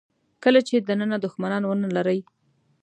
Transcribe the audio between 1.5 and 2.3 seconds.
ونه لرئ.